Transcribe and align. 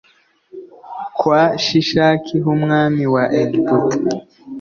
kwa 1.17 1.41
shishaki 1.63 2.35
h 2.43 2.45
umwami 2.55 3.03
wa 3.13 3.23
egiputa 3.41 3.97